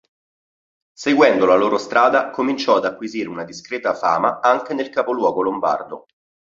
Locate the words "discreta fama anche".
3.43-4.73